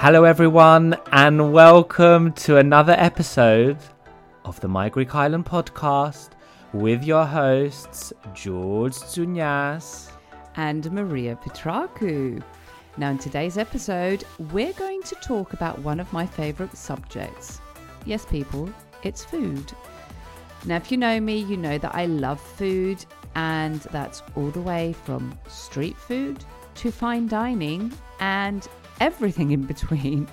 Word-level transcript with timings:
Hello, 0.00 0.22
everyone, 0.22 0.96
and 1.10 1.52
welcome 1.52 2.32
to 2.34 2.58
another 2.58 2.94
episode 2.96 3.78
of 4.44 4.60
the 4.60 4.68
My 4.68 4.88
Greek 4.88 5.12
Island 5.12 5.44
podcast 5.44 6.30
with 6.72 7.02
your 7.02 7.26
hosts, 7.26 8.12
George 8.32 8.92
Tsounyas. 8.92 10.12
and 10.54 10.88
Maria 10.92 11.34
Petraku. 11.34 12.40
Now, 12.96 13.10
in 13.10 13.18
today's 13.18 13.58
episode, 13.58 14.22
we're 14.52 14.72
going 14.74 15.02
to 15.02 15.16
talk 15.16 15.52
about 15.52 15.80
one 15.80 15.98
of 15.98 16.12
my 16.12 16.24
favorite 16.24 16.76
subjects. 16.76 17.60
Yes, 18.04 18.24
people, 18.24 18.72
it's 19.02 19.24
food. 19.24 19.72
Now, 20.64 20.76
if 20.76 20.92
you 20.92 20.96
know 20.96 21.18
me, 21.18 21.38
you 21.38 21.56
know 21.56 21.76
that 21.76 21.96
I 21.96 22.06
love 22.06 22.40
food, 22.40 23.04
and 23.34 23.80
that's 23.90 24.22
all 24.36 24.50
the 24.50 24.62
way 24.62 24.92
from 24.92 25.36
street 25.48 25.96
food 25.96 26.44
to 26.76 26.92
fine 26.92 27.26
dining 27.26 27.92
and 28.20 28.68
everything 29.00 29.50
in 29.50 29.62
between. 29.62 30.28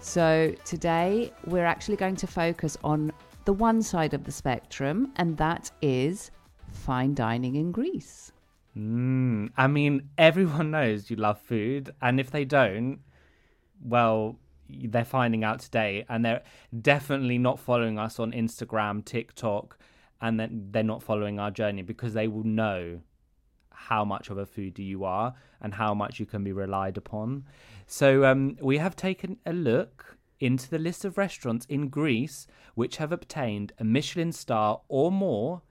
So, 0.00 0.54
today 0.64 1.32
we're 1.46 1.64
actually 1.64 1.96
going 1.96 2.16
to 2.16 2.26
focus 2.26 2.76
on 2.82 3.12
the 3.44 3.52
one 3.52 3.82
side 3.82 4.14
of 4.14 4.24
the 4.24 4.32
spectrum, 4.32 5.12
and 5.16 5.36
that 5.36 5.70
is 5.80 6.30
fine 6.70 7.14
dining 7.14 7.56
in 7.56 7.72
Greece. 7.72 8.32
Mm, 8.76 9.50
I 9.56 9.66
mean, 9.66 10.08
everyone 10.18 10.70
knows 10.70 11.10
you 11.10 11.16
love 11.16 11.40
food, 11.40 11.90
and 12.00 12.18
if 12.18 12.30
they 12.30 12.44
don't, 12.44 13.00
well, 13.84 14.36
they're 14.68 15.04
finding 15.04 15.44
out 15.44 15.60
today, 15.60 16.04
and 16.08 16.24
they're 16.24 16.42
definitely 16.80 17.38
not 17.38 17.58
following 17.58 17.98
us 17.98 18.18
on 18.18 18.32
Instagram, 18.32 19.04
TikTok, 19.04 19.78
and 20.20 20.38
then 20.38 20.68
they're 20.70 20.82
not 20.82 21.02
following 21.02 21.38
our 21.38 21.50
journey 21.50 21.82
because 21.82 22.14
they 22.14 22.28
will 22.28 22.44
know 22.44 23.00
how 23.70 24.04
much 24.04 24.30
of 24.30 24.38
a 24.38 24.46
foodie 24.46 24.86
you 24.86 25.04
are 25.04 25.34
and 25.60 25.74
how 25.74 25.92
much 25.92 26.20
you 26.20 26.26
can 26.26 26.44
be 26.44 26.52
relied 26.52 26.96
upon. 26.96 27.44
So, 27.86 28.24
um, 28.24 28.56
we 28.60 28.78
have 28.78 28.96
taken 28.96 29.38
a 29.44 29.52
look 29.52 30.16
into 30.40 30.68
the 30.68 30.78
list 30.78 31.04
of 31.04 31.16
restaurants 31.16 31.64
in 31.66 31.88
Greece 31.88 32.46
which 32.74 32.96
have 32.96 33.12
obtained 33.12 33.72
a 33.78 33.84
Michelin 33.84 34.32
star 34.32 34.80
or 34.88 35.12
more 35.12 35.62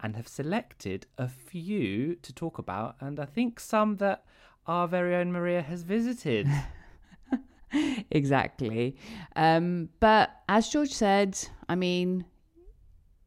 and 0.00 0.16
have 0.16 0.28
selected 0.28 1.06
a 1.18 1.28
few 1.28 2.16
to 2.16 2.32
talk 2.32 2.58
about, 2.58 2.96
and 3.00 3.18
I 3.18 3.24
think 3.24 3.58
some 3.58 3.96
that 3.96 4.24
our 4.66 4.86
very 4.86 5.14
own 5.14 5.32
Maria 5.32 5.62
has 5.62 5.82
visited. 5.82 6.48
exactly. 8.10 8.96
Um, 9.34 9.88
but 10.00 10.30
as 10.48 10.68
George 10.68 10.92
said, 10.92 11.38
I 11.68 11.74
mean, 11.74 12.24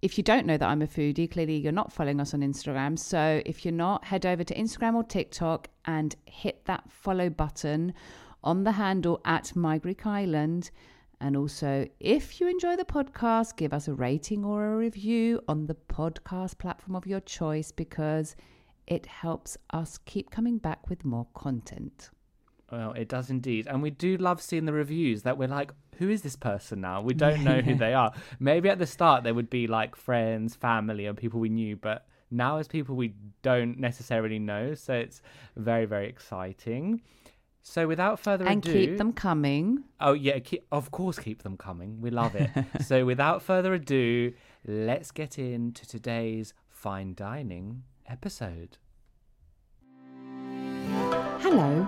if 0.01 0.17
you 0.17 0.23
don't 0.23 0.45
know 0.45 0.57
that 0.57 0.67
I'm 0.67 0.81
a 0.81 0.87
foodie, 0.87 1.29
clearly 1.29 1.57
you're 1.57 1.71
not 1.71 1.91
following 1.91 2.21
us 2.21 2.33
on 2.33 2.39
Instagram. 2.41 2.97
So 2.97 3.41
if 3.45 3.65
you're 3.65 3.73
not, 3.73 4.05
head 4.05 4.25
over 4.25 4.43
to 4.43 4.55
Instagram 4.55 4.95
or 4.95 5.03
TikTok 5.03 5.67
and 5.85 6.15
hit 6.25 6.65
that 6.65 6.89
follow 6.89 7.29
button 7.29 7.93
on 8.43 8.63
the 8.63 8.71
handle 8.71 9.19
at 9.25 9.55
My 9.55 9.77
Greek 9.77 10.05
Island. 10.05 10.71
And 11.19 11.35
also, 11.35 11.85
if 11.99 12.39
you 12.39 12.47
enjoy 12.47 12.77
the 12.77 12.85
podcast, 12.85 13.57
give 13.57 13.73
us 13.73 13.89
a 13.89 13.93
rating 13.93 14.45
or 14.45 14.73
a 14.73 14.77
review 14.77 15.41
on 15.49 15.65
the 15.65 15.75
podcast 15.75 16.57
platform 16.57 16.95
of 16.95 17.05
your 17.05 17.19
choice 17.19 17.71
because 17.73 18.37
it 18.87 19.05
helps 19.05 19.57
us 19.71 19.97
keep 20.05 20.31
coming 20.31 20.57
back 20.59 20.89
with 20.89 21.03
more 21.03 21.27
content. 21.33 22.09
well, 22.71 22.93
it 22.93 23.09
does 23.09 23.29
indeed. 23.29 23.67
And 23.67 23.81
we 23.81 23.89
do 23.89 24.15
love 24.15 24.41
seeing 24.41 24.65
the 24.65 24.73
reviews 24.73 25.23
that 25.23 25.37
we're 25.37 25.49
like, 25.49 25.73
who 25.99 26.09
is 26.09 26.21
this 26.21 26.37
person 26.37 26.81
now? 26.81 27.01
We 27.01 27.13
don't 27.13 27.43
know 27.43 27.59
who 27.61 27.75
they 27.75 27.93
are. 27.93 28.13
Maybe 28.39 28.69
at 28.69 28.79
the 28.79 28.87
start 28.87 29.23
they 29.23 29.33
would 29.33 29.49
be 29.49 29.67
like 29.67 29.95
friends, 29.95 30.55
family, 30.55 31.05
and 31.05 31.17
people 31.17 31.39
we 31.41 31.49
knew, 31.49 31.75
but 31.75 32.07
now 32.31 32.57
as 32.57 32.67
people 32.67 32.95
we 32.95 33.13
don't 33.41 33.77
necessarily 33.77 34.39
know. 34.39 34.73
So 34.75 34.93
it's 34.93 35.21
very, 35.57 35.85
very 35.85 36.07
exciting. 36.07 37.01
So 37.61 37.85
without 37.85 38.17
further 38.17 38.45
And 38.45 38.65
ado, 38.65 38.73
keep 38.73 38.97
them 38.97 39.11
coming. 39.11 39.83
Oh 39.99 40.13
yeah, 40.13 40.39
keep, 40.39 40.65
of 40.71 40.89
course 40.89 41.19
keep 41.19 41.43
them 41.43 41.57
coming. 41.57 41.99
We 41.99 42.09
love 42.11 42.33
it. 42.33 42.49
so 42.81 43.05
without 43.05 43.41
further 43.41 43.73
ado, 43.73 44.33
let's 44.65 45.11
get 45.11 45.37
into 45.37 45.85
today's 45.85 46.53
fine 46.69 47.13
dining 47.13 47.83
episode. 48.07 48.77
Hello, 51.41 51.87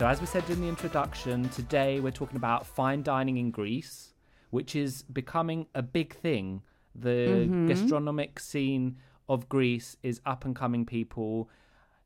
So 0.00 0.06
as 0.06 0.18
we 0.18 0.26
said 0.26 0.48
in 0.48 0.62
the 0.62 0.66
introduction, 0.66 1.46
today 1.50 2.00
we're 2.00 2.10
talking 2.10 2.38
about 2.38 2.66
fine 2.66 3.02
dining 3.02 3.36
in 3.36 3.50
Greece, 3.50 4.14
which 4.48 4.74
is 4.74 5.02
becoming 5.02 5.66
a 5.74 5.82
big 5.82 6.14
thing. 6.14 6.62
The 6.94 7.46
gastronomic 7.68 8.40
scene 8.40 8.96
of 9.28 9.46
Greece 9.50 9.98
is 10.02 10.22
up 10.24 10.46
and 10.46 10.56
coming 10.56 10.86
people. 10.86 11.50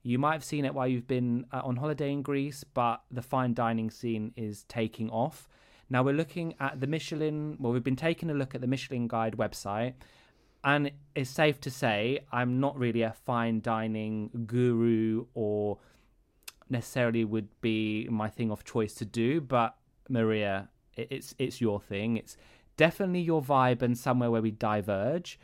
You 0.02 0.18
might 0.18 0.32
have 0.32 0.42
seen 0.42 0.64
it 0.64 0.74
while 0.74 0.88
you've 0.88 1.06
been 1.06 1.46
uh, 1.52 1.60
on 1.62 1.76
holiday 1.76 2.10
in 2.10 2.22
Greece, 2.22 2.64
but 2.64 3.04
the 3.12 3.22
fine 3.22 3.54
dining 3.54 3.92
scene 3.92 4.32
is 4.36 4.64
taking 4.64 5.08
off. 5.10 5.48
Now 5.88 6.02
we're 6.02 6.14
looking 6.14 6.54
at 6.58 6.80
the 6.80 6.88
Michelin, 6.88 7.56
well, 7.60 7.72
we've 7.72 7.84
been 7.84 7.94
taking 7.94 8.28
a 8.28 8.34
look 8.34 8.56
at 8.56 8.60
the 8.60 8.66
Michelin 8.66 9.06
Guide 9.06 9.36
website, 9.36 9.94
and 10.64 10.90
it's 11.14 11.30
safe 11.30 11.60
to 11.60 11.70
say 11.70 12.24
I'm 12.32 12.58
not 12.58 12.76
really 12.76 13.02
a 13.02 13.12
fine 13.12 13.60
dining 13.60 14.46
guru 14.46 15.26
or 15.34 15.78
necessarily 16.68 17.24
would 17.24 17.48
be 17.60 18.08
my 18.10 18.28
thing 18.28 18.50
of 18.50 18.64
choice 18.64 18.94
to 18.94 19.04
do, 19.04 19.40
but 19.40 19.76
Maria, 20.08 20.68
it's 20.96 21.34
it's 21.38 21.60
your 21.60 21.80
thing. 21.80 22.16
It's 22.16 22.36
definitely 22.76 23.20
your 23.20 23.42
vibe 23.42 23.82
and 23.82 23.96
somewhere 23.96 24.30
where 24.30 24.42
we 24.42 24.50
diverge. 24.50 25.38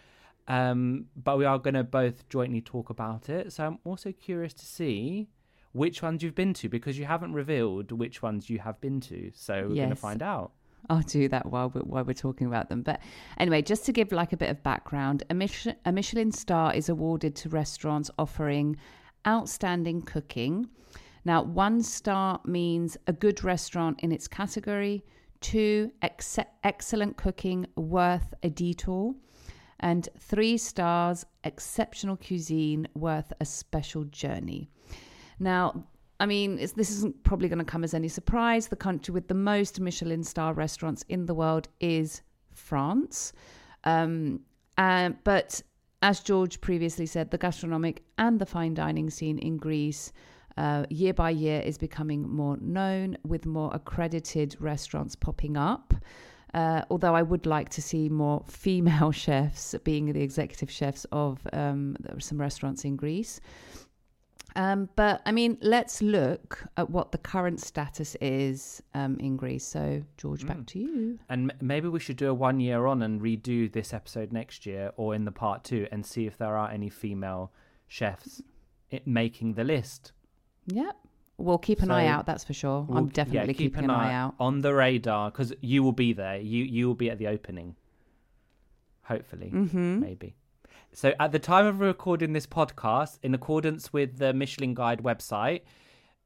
Um, 0.49 1.07
but 1.15 1.39
we 1.39 1.45
are 1.45 1.59
going 1.59 1.75
to 1.75 1.85
both 1.85 2.29
jointly 2.29 2.61
talk 2.61 2.91
about 2.91 3.29
it. 3.29 3.53
So 3.53 3.67
I'm 3.67 3.79
also 3.85 4.11
curious 4.13 4.53
to 4.55 4.67
see 4.67 5.29
which 5.73 6.03
ones 6.03 6.23
you've 6.23 6.35
been 6.35 6.55
to 6.55 6.69
because 6.69 6.99
you 6.99 7.05
haven't 7.05 7.33
revealed 7.35 7.93
which 7.93 8.21
ones 8.23 8.51
you 8.51 8.59
have 8.59 8.81
been 8.81 9.01
to. 9.03 9.31
So 9.35 9.67
we're 9.69 9.77
going 9.77 9.91
to 9.91 9.97
find 9.97 10.23
out. 10.23 10.53
I'll 10.89 11.03
do 11.03 11.29
that 11.29 11.47
while 11.47 11.71
we're, 11.71 11.83
while 11.83 12.05
we're 12.05 12.15
talking 12.15 12.47
about 12.47 12.69
them. 12.69 12.83
But 12.83 13.01
anyway, 13.39 13.63
just 13.63 13.85
to 13.87 13.93
give 13.93 14.13
like 14.13 14.33
a 14.33 14.37
bit 14.37 14.51
of 14.51 14.63
background, 14.63 15.23
a 15.31 15.35
Michelin, 15.35 15.77
a 15.85 15.93
Michelin 15.93 16.33
star 16.33 16.75
is 16.75 16.89
awarded 16.89 17.37
to 17.37 17.49
restaurants 17.49 18.11
offering 18.19 18.77
outstanding 19.27 20.03
cooking. 20.03 20.69
Now, 21.25 21.43
one 21.43 21.83
star 21.83 22.41
means 22.45 22.97
a 23.07 23.13
good 23.13 23.45
restaurant 23.45 24.01
in 24.01 24.13
its 24.13 24.27
category. 24.27 25.05
Two, 25.41 25.91
ex- 26.03 26.39
excellent 26.65 27.17
cooking 27.17 27.67
worth 27.77 28.35
a 28.43 28.51
detour. 28.51 29.15
And 29.81 30.09
three 30.19 30.59
stars, 30.59 31.25
exceptional 31.45 32.17
cuisine 32.17 32.87
worth 32.95 33.33
a 33.41 33.45
special 33.45 34.05
journey. 34.05 34.71
Now, 35.39 35.85
I 36.21 36.27
mean, 36.27 36.57
this 36.57 36.91
isn't 36.91 37.23
probably 37.25 37.49
going 37.49 37.61
to 37.61 37.65
come 37.65 37.83
as 37.83 37.95
any 37.95 38.09
surprise. 38.09 38.69
The 38.69 38.77
country 38.77 39.13
with 39.13 39.29
the 39.29 39.35
most 39.35 39.81
Michelin 39.81 40.23
star 40.23 40.53
restaurants 40.53 41.03
in 41.09 41.25
the 41.25 41.35
world 41.35 41.69
is 41.81 42.21
France. 42.53 43.33
Um, 43.85 44.41
uh, 44.77 45.11
but 45.25 45.63
as 46.03 46.21
George 46.21 46.61
previously 46.61 47.07
said, 47.07 47.31
the 47.31 47.39
gastronomic 47.39 48.03
and 48.19 48.39
the 48.39 48.45
fine 48.47 48.75
dining 48.75 49.09
scene 49.09 49.39
in 49.39 49.57
Greece 49.57 50.13
uh, 50.61 50.85
year 50.91 51.15
by 51.15 51.31
year 51.31 51.61
is 51.61 51.79
becoming 51.79 52.29
more 52.29 52.59
known 52.61 53.17
with 53.25 53.47
more 53.47 53.71
accredited 53.73 54.55
restaurants 54.61 55.17
popping 55.17 55.57
up. 55.57 55.95
Uh, 56.53 56.83
although 56.91 57.15
I 57.15 57.23
would 57.23 57.47
like 57.47 57.71
to 57.71 57.83
see 57.83 58.11
more 58.11 58.45
female 58.47 59.11
chefs 59.25 59.75
being 59.85 60.13
the 60.13 60.21
executive 60.21 60.71
chefs 60.71 61.07
of 61.13 61.39
um, 61.55 61.97
some 62.19 62.39
restaurants 62.39 62.85
in 62.85 62.97
Greece. 62.97 63.41
Um, 64.55 64.91
but 64.97 65.23
I 65.25 65.33
mean, 65.33 65.57
let's 65.63 66.03
look 66.03 66.63
at 66.77 66.91
what 66.91 67.13
the 67.13 67.19
current 67.19 67.61
status 67.61 68.15
is 68.21 68.83
um, 68.93 69.17
in 69.19 69.39
Greece. 69.39 69.65
So, 69.65 70.03
George, 70.19 70.47
back 70.47 70.67
to 70.67 70.79
you. 70.79 71.19
And 71.31 71.53
m- 71.53 71.59
maybe 71.63 71.89
we 71.89 72.01
should 72.01 72.17
do 72.17 72.29
a 72.29 72.35
one 72.35 72.61
year 72.61 72.87
on 72.87 73.01
and 73.01 73.23
redo 73.23 73.73
this 73.73 73.95
episode 73.95 74.31
next 74.31 74.67
year 74.67 74.91
or 74.97 75.15
in 75.15 75.25
the 75.25 75.33
part 75.33 75.65
two 75.65 75.87
and 75.91 76.05
see 76.05 76.27
if 76.27 76.37
there 76.37 76.57
are 76.59 76.69
any 76.69 76.91
female 76.91 77.51
chefs 77.87 78.43
making 79.07 79.55
the 79.55 79.65
list. 79.65 80.13
Yep. 80.67 80.97
We'll 81.39 81.59
keep 81.59 81.81
an 81.81 81.91
eye 81.91 82.07
out, 82.07 82.27
that's 82.27 82.45
for 82.45 82.53
sure. 82.53 82.83
We'll- 82.83 82.99
I'm 82.99 83.07
yeah, 83.07 83.13
definitely 83.13 83.55
keep 83.55 83.73
keeping 83.73 83.85
an 83.85 83.91
eye 83.91 84.13
out. 84.13 84.35
on 84.39 84.61
the 84.61 84.75
radar 84.75 85.31
because 85.31 85.53
you 85.63 85.83
will 85.83 85.93
be 85.93 86.13
there. 86.13 86.37
You 86.39 86.65
you 86.65 86.87
will 86.87 86.95
be 86.95 87.09
at 87.11 87.19
the 87.19 87.29
opening. 87.29 87.77
Hopefully, 89.05 89.51
Mm-hmm. 89.53 90.01
maybe. 90.01 90.37
So 90.93 91.13
at 91.21 91.33
the 91.33 91.39
time 91.39 91.67
of 91.67 91.81
recording 91.81 92.33
this 92.33 92.47
podcast, 92.47 93.19
in 93.23 93.35
accordance 93.35 93.93
with 93.93 94.19
the 94.19 94.33
Michelin 94.33 94.75
Guide 94.75 95.03
website, 95.03 95.63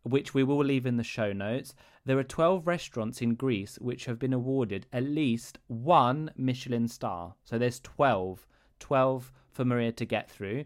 which 0.03 0.35
we 0.35 0.43
will 0.43 0.65
leave 0.65 0.87
in 0.87 0.97
the 0.97 1.05
show 1.05 1.33
notes, 1.33 1.75
there 2.05 2.19
are 2.19 2.25
12 2.25 2.67
restaurants 2.67 3.23
in 3.23 3.35
Greece 3.35 3.79
which 3.81 4.05
have 4.07 4.19
been 4.19 4.33
awarded 4.33 4.87
at 4.93 5.05
least 5.05 5.59
one 5.69 6.31
Michelin 6.37 6.89
star. 6.89 7.35
So 7.45 7.59
there's 7.59 7.81
12, 7.81 8.47
12 8.81 9.33
for 9.51 9.65
Maria 9.65 9.93
to 9.93 10.05
get 10.05 10.31
through. 10.31 10.65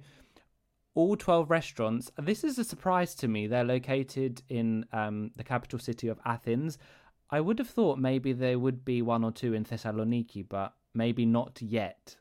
All 0.98 1.14
12 1.16 1.48
restaurants, 1.48 2.10
this 2.18 2.42
is 2.42 2.58
a 2.58 2.64
surprise 2.64 3.14
to 3.14 3.28
me. 3.28 3.46
They're 3.46 3.62
located 3.62 4.42
in 4.48 4.84
um, 4.92 5.30
the 5.36 5.44
capital 5.44 5.78
city 5.78 6.08
of 6.08 6.18
Athens. 6.24 6.76
I 7.30 7.40
would 7.40 7.60
have 7.60 7.68
thought 7.68 8.00
maybe 8.00 8.32
there 8.32 8.58
would 8.58 8.84
be 8.84 9.00
one 9.00 9.22
or 9.22 9.30
two 9.30 9.54
in 9.54 9.64
Thessaloniki, 9.64 10.48
but 10.48 10.74
maybe 10.94 11.24
not 11.24 11.62
yet. 11.62 12.16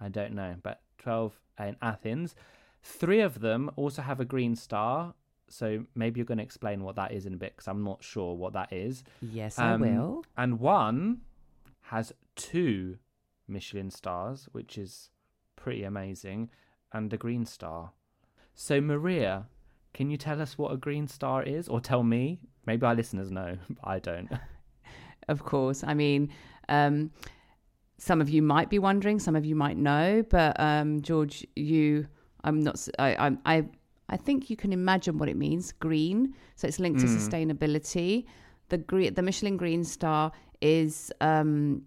I 0.00 0.08
don't 0.08 0.34
know, 0.34 0.56
but 0.64 0.80
12 0.98 1.38
in 1.60 1.76
Athens. 1.80 2.34
Three 2.82 3.20
of 3.20 3.38
them 3.38 3.70
also 3.76 4.02
have 4.02 4.18
a 4.18 4.24
green 4.24 4.56
star. 4.56 5.14
So 5.48 5.84
maybe 5.94 6.18
you're 6.18 6.26
going 6.26 6.38
to 6.38 6.44
explain 6.44 6.82
what 6.82 6.96
that 6.96 7.12
is 7.12 7.24
in 7.24 7.34
a 7.34 7.36
bit 7.36 7.54
because 7.54 7.68
I'm 7.68 7.84
not 7.84 8.02
sure 8.02 8.34
what 8.34 8.52
that 8.54 8.72
is. 8.72 9.04
Yes, 9.22 9.60
Um, 9.60 9.64
I 9.64 9.76
will. 9.76 10.24
And 10.36 10.58
one 10.58 11.20
has 11.82 12.12
two 12.34 12.98
Michelin 13.46 13.92
stars, 13.92 14.48
which 14.50 14.76
is 14.76 15.10
pretty 15.54 15.84
amazing, 15.84 16.50
and 16.96 17.12
a 17.12 17.16
green 17.16 17.44
star. 17.44 17.92
So, 18.54 18.80
Maria, 18.80 19.46
can 19.92 20.10
you 20.10 20.16
tell 20.16 20.40
us 20.40 20.56
what 20.58 20.72
a 20.72 20.76
green 20.76 21.06
star 21.06 21.42
is? 21.42 21.68
Or 21.68 21.80
tell 21.80 22.02
me? 22.02 22.40
Maybe 22.66 22.84
our 22.86 22.94
listeners 22.94 23.30
know, 23.30 23.58
but 23.70 23.86
I 23.86 23.98
don't. 23.98 24.30
Of 25.28 25.42
course. 25.42 25.82
I 25.82 25.92
mean, 25.92 26.30
um, 26.68 27.10
some 27.98 28.20
of 28.20 28.28
you 28.30 28.42
might 28.42 28.70
be 28.70 28.78
wondering, 28.78 29.18
some 29.18 29.34
of 29.34 29.44
you 29.44 29.56
might 29.56 29.76
know, 29.76 30.24
but 30.30 30.54
um, 30.60 31.02
George, 31.02 31.44
you, 31.56 32.06
I'm 32.44 32.60
not, 32.60 32.86
I, 33.00 33.36
I, 33.44 33.64
I 34.08 34.16
think 34.16 34.50
you 34.50 34.56
can 34.56 34.72
imagine 34.72 35.18
what 35.18 35.28
it 35.28 35.36
means. 35.36 35.72
Green, 35.72 36.32
so 36.54 36.68
it's 36.68 36.78
linked 36.78 37.00
to 37.00 37.06
sustainability. 37.06 38.26
The 38.68 38.78
green, 38.78 39.14
the 39.14 39.22
Michelin 39.22 39.56
Green 39.56 39.82
Star 39.82 40.30
is 40.60 41.10
um, 41.20 41.82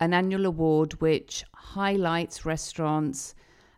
an 0.00 0.14
annual 0.14 0.46
award 0.46 0.94
which 0.94 1.44
highlights 1.54 2.46
restaurants 2.46 3.34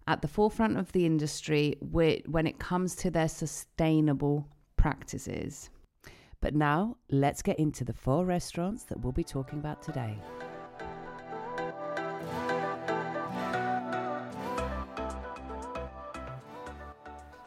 at 0.09 0.23
the 0.23 0.27
forefront 0.27 0.79
of 0.79 0.91
the 0.93 1.05
industry 1.05 1.77
when 1.81 2.47
it 2.47 2.59
comes 2.59 2.97
to 2.97 3.11
their 3.11 3.29
sustainable 3.29 4.49
practices. 4.77 5.69
But 6.41 6.55
now, 6.55 6.97
let's 7.11 7.43
get 7.43 7.59
into 7.59 7.85
the 7.85 7.93
four 7.93 8.25
restaurants 8.25 8.85
that 8.85 8.99
we'll 8.99 9.13
be 9.13 9.23
talking 9.23 9.59
about 9.59 9.83
today. 9.83 10.17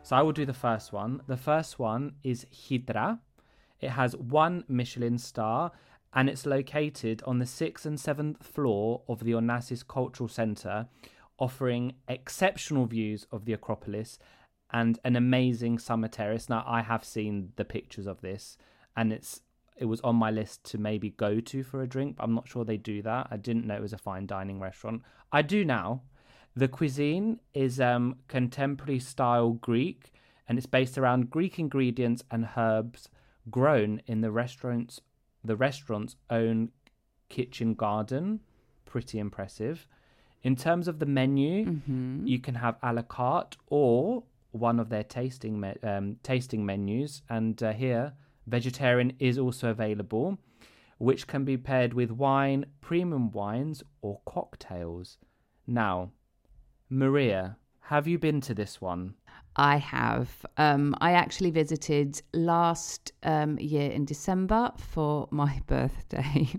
So 0.04 0.16
I 0.16 0.22
will 0.22 0.34
do 0.34 0.46
the 0.46 0.54
first 0.54 0.94
one. 0.94 1.22
The 1.26 1.38
first 1.38 1.80
one 1.80 2.14
is 2.24 2.46
Hytra. 2.52 3.22
It 3.80 3.90
has 3.90 4.16
one 4.16 4.66
Michelin 4.68 5.18
star 5.18 5.72
and 6.14 6.30
it's 6.30 6.46
located 6.46 7.24
on 7.26 7.40
the 7.40 7.46
sixth 7.48 7.88
and 7.88 8.00
seventh 8.00 8.46
floor 8.46 9.02
of 9.08 9.24
the 9.24 9.32
Onassis 9.32 9.88
Cultural 9.88 10.28
Centre, 10.28 10.88
offering 11.42 11.94
exceptional 12.08 12.86
views 12.86 13.26
of 13.32 13.46
the 13.46 13.52
Acropolis 13.52 14.20
and 14.72 15.00
an 15.04 15.16
amazing 15.16 15.80
summer 15.80 16.08
terrace. 16.08 16.48
Now 16.48 16.64
I 16.68 16.84
have 16.84 17.04
seen 17.04 17.52
the 17.56 17.66
pictures 17.66 18.06
of 18.06 18.22
this 18.22 18.58
and 18.96 19.12
it's 19.12 19.42
it 19.76 19.86
was 19.86 20.02
on 20.02 20.16
my 20.16 20.30
list 20.30 20.64
to 20.66 20.78
maybe 20.78 21.10
go 21.10 21.40
to 21.40 21.64
for 21.64 21.82
a 21.82 21.88
drink, 21.88 22.18
but 22.18 22.24
I'm 22.24 22.36
not 22.36 22.48
sure 22.48 22.64
they 22.64 22.78
do 22.78 23.02
that. 23.02 23.30
I 23.32 23.38
didn't 23.38 23.66
know 23.66 23.76
it 23.76 23.82
was 23.82 23.94
a 23.94 23.98
fine 23.98 24.28
dining 24.28 24.60
restaurant. 24.60 25.02
I 25.32 25.42
do 25.42 25.66
now. 25.66 26.04
The 26.56 26.68
cuisine 26.68 27.40
is 27.56 27.80
um, 27.80 28.18
contemporary 28.28 29.00
style 29.00 29.54
Greek 29.54 30.14
and 30.48 30.60
it's 30.60 30.68
based 30.68 31.00
around 31.00 31.32
Greek 31.32 31.58
ingredients 31.58 32.24
and 32.30 32.50
herbs 32.56 33.10
grown 33.50 34.02
in 34.06 34.22
the 34.22 34.32
restaurant's 34.32 35.02
the 35.44 35.56
restaurant's 35.56 36.16
own 36.30 36.70
kitchen 37.30 37.74
garden. 37.74 38.42
Pretty 38.86 39.18
impressive. 39.18 39.88
In 40.44 40.56
terms 40.56 40.88
of 40.88 41.00
the 41.00 41.06
menu, 41.06 41.66
you 42.26 42.40
can 42.40 42.56
have 42.56 42.78
a 42.82 42.94
la 42.94 43.04
carte 43.04 43.58
or 43.68 44.24
one 44.52 44.80
of 44.80 44.90
their 44.90 45.04
tasting 45.04 45.60
me- 45.60 45.78
um, 45.84 46.18
tasting 46.24 46.66
menus. 46.66 47.22
And 47.30 47.62
uh, 47.62 47.74
here, 47.74 48.14
vegetarian 48.48 49.14
is 49.20 49.38
also 49.38 49.70
available, 49.70 50.38
which 50.98 51.28
can 51.28 51.46
be 51.46 51.58
paired 51.58 51.94
with 51.94 52.12
wine, 52.12 52.66
premium 52.82 53.32
wines, 53.32 53.84
or 54.02 54.20
cocktails. 54.26 55.18
Now, 55.68 56.12
Maria, 56.90 57.58
have 57.82 58.08
you 58.08 58.18
been 58.18 58.42
to 58.42 58.54
this 58.54 58.82
one? 58.82 59.16
I 59.56 59.78
have. 59.78 60.46
Um, 60.58 60.96
I 61.02 61.12
actually 61.14 61.52
visited 61.52 62.22
last 62.34 63.12
um, 63.24 63.60
year 63.60 63.92
in 63.92 64.06
December 64.06 64.72
for 64.78 65.28
my 65.32 65.62
birthday, 65.68 66.50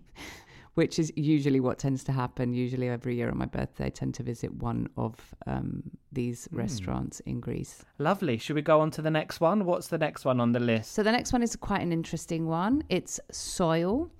which 0.74 0.98
is 0.98 1.12
usually 1.16 1.60
what 1.60 1.78
tends 1.78 2.02
to 2.04 2.12
happen. 2.12 2.54
Usually, 2.54 2.88
every 2.88 3.16
year 3.16 3.30
on 3.30 3.38
my 3.38 3.46
birthday, 3.46 3.86
I 3.86 3.90
tend 3.90 4.14
to 4.14 4.22
visit 4.22 4.54
one 4.54 4.88
of 4.96 5.14
um, 5.46 5.82
these 6.10 6.48
restaurants 6.50 7.20
in 7.20 7.40
Greece. 7.40 7.84
Lovely. 7.98 8.38
Should 8.38 8.56
we 8.56 8.62
go 8.62 8.80
on 8.80 8.90
to 8.92 9.02
the 9.02 9.10
next 9.10 9.40
one? 9.40 9.64
What's 9.64 9.88
the 9.88 9.98
next 9.98 10.24
one 10.24 10.40
on 10.40 10.52
the 10.52 10.60
list? 10.60 10.92
So 10.92 11.02
the 11.02 11.12
next 11.12 11.32
one 11.32 11.42
is 11.42 11.56
quite 11.56 11.82
an 11.82 11.92
interesting 11.92 12.46
one. 12.46 12.84
It's 12.88 13.20
Soil. 13.30 14.10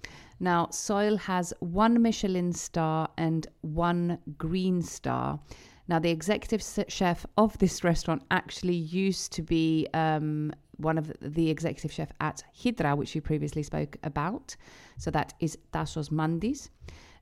Now, 0.40 0.68
Soil 0.70 1.16
has 1.18 1.54
one 1.60 2.02
Michelin 2.02 2.52
star 2.52 3.08
and 3.16 3.46
one 3.60 4.18
green 4.36 4.82
star. 4.82 5.38
Now, 5.88 5.98
the 5.98 6.10
executive 6.10 6.62
chef 6.88 7.26
of 7.36 7.56
this 7.58 7.84
restaurant 7.84 8.22
actually 8.30 8.74
used 8.74 9.32
to 9.32 9.42
be 9.42 9.86
um, 9.94 10.52
one 10.76 10.98
of 10.98 11.12
the 11.20 11.50
executive 11.50 11.92
chef 11.92 12.10
at 12.20 12.42
Hytra, 12.52 12.96
which 12.96 13.14
we 13.14 13.20
previously 13.20 13.62
spoke 13.62 13.96
about. 14.02 14.56
So 14.98 15.10
that 15.10 15.34
is 15.40 15.58
Tassos 15.72 16.10
Mantis. 16.10 16.70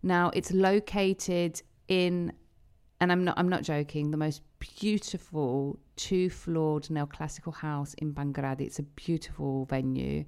Now, 0.02 0.30
it's 0.34 0.52
located 0.52 1.60
in 1.88 2.32
and 3.00 3.10
I'm 3.10 3.24
not 3.24 3.38
I'm 3.38 3.48
not 3.48 3.62
joking, 3.62 4.10
the 4.10 4.16
most 4.16 4.42
beautiful 4.58 5.78
two-floored 5.96 6.84
neoclassical 6.84 7.54
house 7.54 7.94
in 7.94 8.12
Pangrati. 8.12 8.62
It's 8.62 8.78
a 8.78 8.82
beautiful 8.82 9.64
venue. 9.66 10.24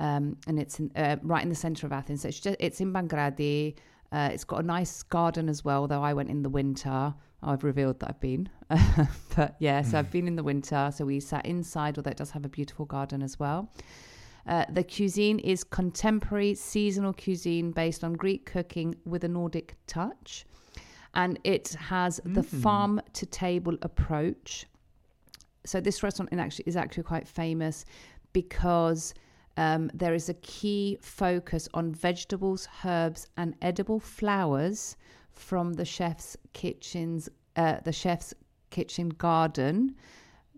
Um, 0.00 0.38
and 0.46 0.58
it's 0.58 0.80
in, 0.80 0.90
uh, 0.96 1.16
right 1.22 1.42
in 1.42 1.50
the 1.50 1.54
center 1.54 1.86
of 1.86 1.92
Athens. 1.92 2.22
So 2.22 2.28
it's 2.28 2.40
just 2.40 2.56
it's 2.58 2.80
in 2.80 2.92
Pangrati. 2.92 3.76
Uh, 4.12 4.30
it's 4.32 4.44
got 4.44 4.60
a 4.60 4.66
nice 4.66 5.04
garden 5.04 5.48
as 5.48 5.64
well, 5.64 5.86
though 5.86 6.02
I 6.02 6.14
went 6.14 6.30
in 6.30 6.42
the 6.42 6.48
winter. 6.48 7.14
I've 7.42 7.64
revealed 7.64 8.00
that 8.00 8.10
I've 8.10 8.20
been. 8.20 8.48
but 9.36 9.56
yeah, 9.58 9.82
so 9.82 9.98
I've 9.98 10.10
been 10.10 10.26
in 10.26 10.36
the 10.36 10.42
winter. 10.42 10.90
So 10.94 11.04
we 11.04 11.20
sat 11.20 11.46
inside, 11.46 11.96
although 11.96 12.10
it 12.10 12.16
does 12.16 12.30
have 12.30 12.44
a 12.44 12.48
beautiful 12.48 12.84
garden 12.84 13.22
as 13.22 13.38
well. 13.38 13.70
Uh, 14.46 14.64
the 14.70 14.84
cuisine 14.84 15.38
is 15.38 15.64
contemporary 15.64 16.54
seasonal 16.54 17.12
cuisine 17.12 17.70
based 17.72 18.04
on 18.04 18.14
Greek 18.14 18.46
cooking 18.46 18.94
with 19.04 19.24
a 19.24 19.28
Nordic 19.28 19.76
touch. 19.86 20.44
And 21.14 21.38
it 21.44 21.70
has 21.70 22.20
the 22.24 22.42
farm 22.42 23.00
to 23.14 23.26
table 23.26 23.76
approach. 23.82 24.66
So 25.66 25.80
this 25.80 26.02
restaurant 26.02 26.32
in 26.32 26.38
actually 26.38 26.64
is 26.66 26.76
actually 26.76 27.02
quite 27.02 27.26
famous 27.26 27.84
because 28.32 29.14
um, 29.56 29.90
there 29.92 30.14
is 30.14 30.28
a 30.28 30.34
key 30.34 30.98
focus 31.00 31.68
on 31.74 31.92
vegetables, 31.92 32.68
herbs, 32.84 33.26
and 33.36 33.54
edible 33.60 33.98
flowers 33.98 34.96
from 35.40 35.72
the 35.72 35.84
chef's 35.84 36.36
kitchen's 36.52 37.28
uh, 37.56 37.78
the 37.84 37.92
chef's 37.92 38.32
kitchen 38.70 39.08
garden, 39.08 39.94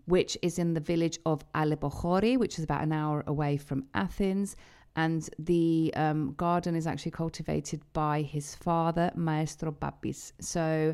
which 0.05 0.37
is 0.41 0.59
in 0.59 0.73
the 0.73 0.79
village 0.79 1.17
of 1.25 1.43
Alepochori, 1.53 2.37
which 2.37 2.57
is 2.57 2.63
about 2.63 2.83
an 2.83 2.93
hour 2.93 3.23
away 3.27 3.57
from 3.57 3.85
Athens. 3.93 4.55
And 4.95 5.27
the 5.39 5.91
um, 5.95 6.35
garden 6.37 6.75
is 6.75 6.85
actually 6.85 7.11
cultivated 7.11 7.81
by 7.93 8.21
his 8.21 8.53
father, 8.53 9.11
Maestro 9.15 9.71
Babis. 9.71 10.33
So, 10.39 10.93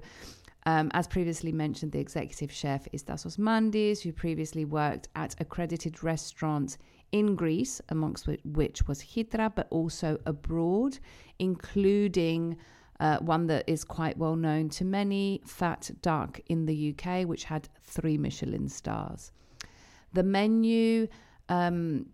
um, 0.65 0.89
as 0.93 1.05
previously 1.05 1.51
mentioned, 1.51 1.91
the 1.91 1.99
executive 1.99 2.51
chef 2.51 2.87
is 2.93 3.03
Tassos 3.03 3.37
Mantis, 3.37 4.01
who 4.01 4.13
previously 4.13 4.63
worked 4.63 5.09
at 5.15 5.35
accredited 5.41 6.01
restaurants 6.01 6.77
in 7.11 7.35
Greece, 7.35 7.81
amongst 7.89 8.27
which 8.45 8.87
was 8.87 9.01
Hytra, 9.01 9.51
but 9.53 9.67
also 9.69 10.17
abroad, 10.25 10.97
including 11.39 12.55
uh, 12.99 13.17
one 13.19 13.47
that 13.47 13.67
is 13.67 13.83
quite 13.83 14.17
well 14.17 14.35
known 14.35 14.69
to 14.69 14.85
many, 14.85 15.41
Fat 15.45 15.89
Duck 16.01 16.39
in 16.47 16.65
the 16.65 16.93
UK, 16.93 17.25
which 17.25 17.45
had 17.45 17.69
three 17.83 18.17
Michelin 18.17 18.67
stars. 18.67 19.31
The 20.13 20.23
menu 20.23 21.07
um, 21.47 22.07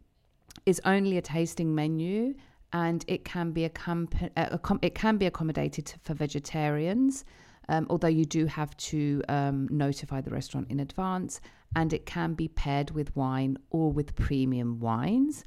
is 0.65 0.81
only 0.85 1.17
a 1.17 1.21
tasting 1.21 1.73
menu, 1.73 2.35
and 2.73 3.03
it 3.07 3.25
can 3.25 3.51
be 3.51 3.67
accompa- 3.67 4.31
uh, 4.37 4.77
it 4.81 4.95
can 4.95 5.17
be 5.17 5.25
accommodated 5.25 5.93
for 6.03 6.13
vegetarians. 6.13 7.25
Um, 7.67 7.87
although 7.89 8.07
you 8.07 8.25
do 8.25 8.45
have 8.45 8.77
to 8.77 9.23
um, 9.27 9.67
notify 9.71 10.21
the 10.21 10.29
restaurant 10.29 10.67
in 10.69 10.79
advance, 10.79 11.41
and 11.75 11.93
it 11.93 12.05
can 12.05 12.35
be 12.35 12.47
paired 12.47 12.91
with 12.91 13.15
wine 13.15 13.57
or 13.71 13.91
with 13.91 14.15
premium 14.15 14.79
wines. 14.79 15.45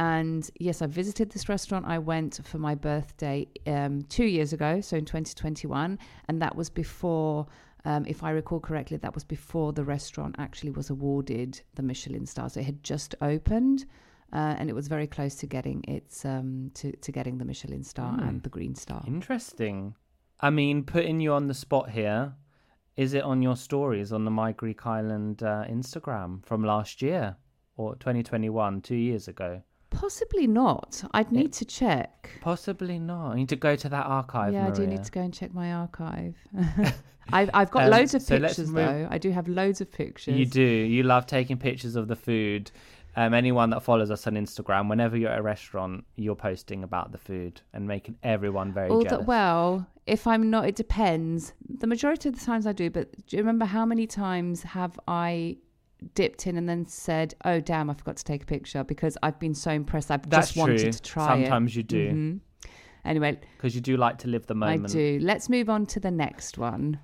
And 0.00 0.50
yes, 0.58 0.80
I 0.80 0.86
visited 0.86 1.28
this 1.28 1.46
restaurant. 1.50 1.84
I 1.84 1.98
went 1.98 2.40
for 2.42 2.56
my 2.56 2.74
birthday 2.74 3.46
um, 3.66 4.00
two 4.08 4.24
years 4.24 4.54
ago, 4.54 4.80
so 4.80 4.96
in 4.96 5.04
2021, 5.04 5.98
and 6.26 6.40
that 6.40 6.56
was 6.56 6.70
before, 6.70 7.46
um, 7.84 8.06
if 8.06 8.24
I 8.24 8.30
recall 8.30 8.60
correctly, 8.60 8.96
that 8.96 9.14
was 9.14 9.24
before 9.24 9.74
the 9.74 9.84
restaurant 9.84 10.36
actually 10.38 10.70
was 10.70 10.88
awarded 10.88 11.60
the 11.74 11.82
Michelin 11.82 12.24
star. 12.24 12.48
So 12.48 12.60
it 12.60 12.64
had 12.64 12.82
just 12.82 13.14
opened, 13.20 13.84
uh, 14.32 14.56
and 14.58 14.70
it 14.70 14.72
was 14.72 14.88
very 14.88 15.06
close 15.06 15.34
to 15.34 15.46
getting 15.46 15.84
its 15.86 16.24
um, 16.24 16.70
to 16.76 16.92
to 16.92 17.12
getting 17.12 17.36
the 17.36 17.44
Michelin 17.44 17.84
star 17.84 18.18
and 18.22 18.42
the 18.42 18.48
green 18.48 18.74
star. 18.74 19.04
Interesting. 19.06 19.94
I 20.40 20.48
mean, 20.48 20.82
putting 20.82 21.20
you 21.20 21.34
on 21.34 21.46
the 21.46 21.52
spot 21.52 21.90
here, 21.90 22.32
is 22.96 23.12
it 23.12 23.22
on 23.22 23.42
your 23.42 23.56
stories 23.56 24.14
on 24.14 24.24
the 24.24 24.30
My 24.30 24.52
Greek 24.52 24.86
Island 24.86 25.42
uh, 25.42 25.64
Instagram 25.68 26.42
from 26.46 26.64
last 26.64 27.02
year 27.02 27.36
or 27.76 27.96
2021, 27.96 28.80
two 28.80 28.96
years 28.96 29.28
ago? 29.28 29.62
Possibly 29.90 30.46
not. 30.46 31.02
I'd 31.12 31.30
need 31.32 31.52
to 31.54 31.64
check. 31.64 32.30
Possibly 32.40 32.98
not. 32.98 33.32
You 33.32 33.36
need 33.38 33.48
to 33.50 33.56
go 33.56 33.76
to 33.76 33.88
that 33.88 34.06
archive. 34.06 34.52
yeah, 34.52 34.68
I 34.68 34.70
do 34.70 34.86
need 34.86 35.04
to 35.04 35.10
go 35.10 35.20
and 35.20 35.32
check 35.34 35.52
my 35.52 35.72
archive. 35.72 36.36
I've, 37.32 37.50
I've 37.54 37.70
got 37.70 37.84
Um, 37.84 37.90
loads 37.90 38.14
of 38.14 38.22
so 38.22 38.38
pictures 38.40 38.70
though. 38.72 39.06
I 39.10 39.18
do 39.18 39.30
have 39.30 39.46
loads 39.48 39.80
of 39.80 39.90
pictures. 39.90 40.36
You 40.36 40.46
do. 40.46 40.62
You 40.62 41.02
love 41.02 41.26
taking 41.26 41.58
pictures 41.58 41.96
of 41.96 42.08
the 42.08 42.16
food. 42.16 42.70
Um, 43.16 43.34
anyone 43.34 43.70
that 43.70 43.82
follows 43.82 44.10
us 44.10 44.26
on 44.28 44.34
Instagram, 44.34 44.88
whenever 44.88 45.16
you're 45.16 45.30
at 45.30 45.38
a 45.40 45.42
restaurant, 45.42 46.04
you're 46.14 46.36
posting 46.36 46.84
about 46.84 47.10
the 47.10 47.18
food 47.18 47.60
and 47.72 47.86
making 47.86 48.16
everyone 48.22 48.72
very 48.72 48.88
All 48.88 49.02
jealous. 49.02 49.18
that, 49.18 49.26
well, 49.26 49.86
if 50.06 50.26
I'm 50.28 50.48
not, 50.48 50.66
it 50.68 50.76
depends. 50.76 51.52
The 51.68 51.88
majority 51.88 52.28
of 52.28 52.38
the 52.38 52.44
times 52.44 52.66
I 52.68 52.72
do, 52.72 52.88
but 52.88 53.10
do 53.26 53.36
you 53.36 53.42
remember 53.42 53.64
how 53.64 53.84
many 53.84 54.06
times 54.06 54.62
have 54.62 54.98
I 55.08 55.56
dipped 56.14 56.46
in 56.46 56.56
and 56.56 56.68
then 56.68 56.86
said, 56.86 57.34
"Oh, 57.44 57.60
damn, 57.60 57.90
I 57.90 57.94
forgot 57.94 58.16
to 58.16 58.24
take 58.24 58.42
a 58.42 58.46
picture" 58.46 58.84
because 58.84 59.16
I've 59.22 59.38
been 59.38 59.54
so 59.54 59.70
impressed. 59.70 60.10
I've 60.10 60.28
That's 60.28 60.48
just 60.48 60.56
wanted 60.56 60.80
true. 60.80 60.92
to 60.92 61.02
try 61.02 61.24
Sometimes 61.26 61.40
it. 61.42 61.46
Sometimes 61.46 61.76
you 61.76 61.82
do. 61.82 62.10
Mhm. 62.12 62.40
Anyway, 63.04 63.40
because 63.56 63.74
you 63.74 63.80
do 63.80 63.96
like 63.96 64.18
to 64.18 64.28
live 64.28 64.46
the 64.46 64.54
moment. 64.54 64.90
I 64.90 64.92
do. 64.92 65.18
Let's 65.22 65.48
move 65.48 65.70
on 65.70 65.86
to 65.86 66.00
the 66.00 66.10
next 66.10 66.58
one. 66.58 67.00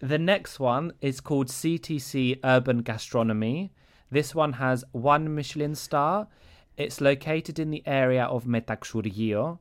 The 0.00 0.18
next 0.18 0.60
one 0.60 0.92
is 1.00 1.20
called 1.20 1.48
CTC 1.48 2.38
Urban 2.44 2.82
Gastronomy. 2.82 3.72
This 4.10 4.34
one 4.34 4.54
has 4.54 4.84
one 4.92 5.34
Michelin 5.34 5.74
star. 5.74 6.28
It's 6.76 7.00
located 7.00 7.58
in 7.58 7.70
the 7.70 7.82
area 7.86 8.24
of 8.24 8.44
Metaxourgio 8.44 9.58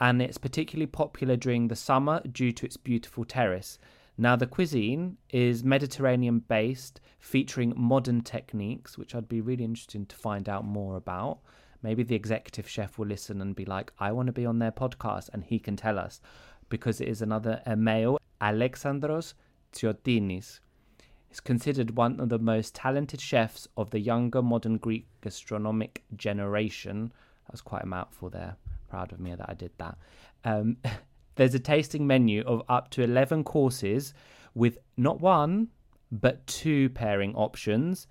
and 0.00 0.20
it's 0.20 0.38
particularly 0.38 0.86
popular 0.86 1.36
during 1.36 1.68
the 1.68 1.76
summer 1.76 2.20
due 2.30 2.52
to 2.52 2.66
its 2.66 2.76
beautiful 2.76 3.24
terrace. 3.24 3.78
Now, 4.16 4.36
the 4.36 4.46
cuisine 4.46 5.16
is 5.30 5.64
Mediterranean 5.64 6.38
based, 6.38 7.00
featuring 7.18 7.72
modern 7.76 8.20
techniques, 8.20 8.96
which 8.96 9.14
I'd 9.14 9.28
be 9.28 9.40
really 9.40 9.64
interested 9.64 10.08
to 10.08 10.16
find 10.16 10.48
out 10.48 10.64
more 10.64 10.96
about. 10.96 11.40
Maybe 11.82 12.04
the 12.04 12.14
executive 12.14 12.68
chef 12.68 12.96
will 12.96 13.06
listen 13.06 13.40
and 13.40 13.56
be 13.56 13.64
like, 13.64 13.92
I 13.98 14.12
want 14.12 14.26
to 14.26 14.32
be 14.32 14.46
on 14.46 14.60
their 14.60 14.70
podcast, 14.70 15.30
and 15.32 15.42
he 15.42 15.58
can 15.58 15.76
tell 15.76 15.98
us 15.98 16.20
because 16.68 17.00
it 17.00 17.08
is 17.08 17.22
another 17.22 17.60
a 17.66 17.76
male, 17.76 18.18
Alexandros 18.40 19.34
Tsiotinis. 19.72 20.60
He's 21.28 21.40
considered 21.40 21.96
one 21.96 22.20
of 22.20 22.28
the 22.28 22.38
most 22.38 22.74
talented 22.76 23.20
chefs 23.20 23.66
of 23.76 23.90
the 23.90 23.98
younger 23.98 24.42
modern 24.42 24.78
Greek 24.78 25.08
gastronomic 25.22 26.04
generation. 26.16 27.12
That 27.46 27.52
was 27.52 27.60
quite 27.60 27.82
a 27.82 27.86
mouthful 27.86 28.30
there. 28.30 28.56
Proud 28.88 29.12
of 29.12 29.18
me 29.18 29.34
that 29.34 29.50
I 29.50 29.54
did 29.54 29.72
that. 29.78 29.98
Um, 30.44 30.76
there's 31.36 31.54
a 31.54 31.58
tasting 31.58 32.06
menu 32.06 32.42
of 32.46 32.62
up 32.68 32.90
to 32.90 33.02
11 33.02 33.44
courses 33.44 34.14
with 34.54 34.78
not 34.96 35.20
one, 35.20 35.68
but 36.12 36.46
two 36.46 36.88
pairing 36.90 37.34
options. 37.34 38.06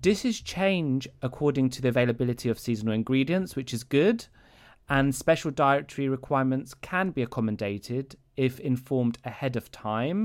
Dishes 0.00 0.40
change 0.40 1.08
according 1.22 1.70
to 1.70 1.82
the 1.82 1.88
availability 1.88 2.48
of 2.50 2.58
seasonal 2.58 2.94
ingredients, 2.94 3.56
which 3.56 3.72
is 3.72 3.84
good, 3.84 4.26
and 4.88 5.14
special 5.14 5.50
dietary 5.50 6.08
requirements 6.08 6.74
can 6.74 7.10
be 7.10 7.22
accommodated 7.22 8.16
if 8.36 8.60
informed 8.60 9.18
ahead 9.24 9.56
of 9.56 9.70
time. 9.70 10.24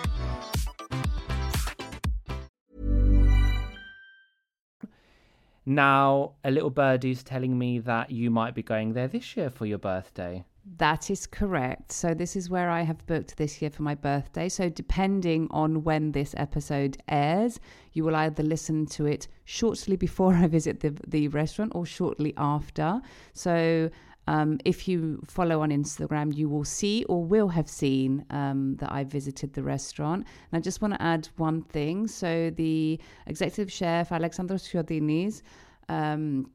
Now, 5.65 6.33
a 6.43 6.51
little 6.51 6.69
birdie's 6.71 7.23
telling 7.23 7.57
me 7.57 7.79
that 7.79 8.09
you 8.09 8.31
might 8.31 8.55
be 8.55 8.63
going 8.63 8.93
there 8.93 9.07
this 9.07 9.37
year 9.37 9.49
for 9.49 9.65
your 9.65 9.77
birthday. 9.77 10.43
That 10.77 11.09
is 11.09 11.25
correct. 11.25 11.91
So 11.91 12.13
this 12.13 12.35
is 12.35 12.49
where 12.49 12.69
I 12.69 12.81
have 12.81 13.05
booked 13.07 13.37
this 13.37 13.61
year 13.61 13.71
for 13.71 13.81
my 13.81 13.95
birthday. 13.95 14.47
So 14.47 14.69
depending 14.69 15.47
on 15.49 15.83
when 15.83 16.11
this 16.11 16.35
episode 16.37 16.97
airs, 17.07 17.59
you 17.93 18.03
will 18.03 18.15
either 18.15 18.43
listen 18.43 18.85
to 18.87 19.05
it 19.05 19.27
shortly 19.45 19.95
before 19.95 20.33
I 20.43 20.47
visit 20.47 20.79
the 20.81 20.95
the 21.07 21.27
restaurant 21.29 21.71
or 21.73 21.85
shortly 21.85 22.33
after. 22.37 23.01
So 23.33 23.89
um, 24.27 24.59
if 24.65 24.87
you 24.87 25.21
follow 25.27 25.61
on 25.61 25.69
Instagram, 25.69 26.35
you 26.35 26.47
will 26.47 26.63
see 26.63 27.03
or 27.05 27.23
will 27.23 27.47
have 27.49 27.67
seen 27.67 28.25
um, 28.29 28.75
that 28.77 28.91
I 28.91 29.03
visited 29.03 29.53
the 29.53 29.63
restaurant. 29.63 30.25
And 30.51 30.59
I 30.59 30.61
just 30.61 30.81
want 30.81 30.93
to 30.93 31.01
add 31.01 31.27
one 31.37 31.63
thing. 31.63 32.07
So 32.07 32.51
the 32.51 32.99
executive 33.25 33.71
chef 33.71 34.09
Alexandros 34.09 34.63
Tsiotinis 34.67 35.41
um, 35.89 36.49